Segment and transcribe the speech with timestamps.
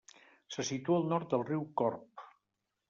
[0.55, 2.27] Se situa al nord del riu Corb.